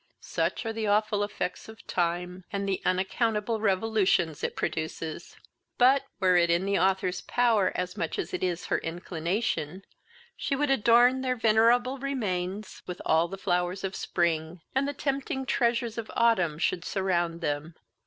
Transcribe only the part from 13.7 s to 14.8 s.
of spring,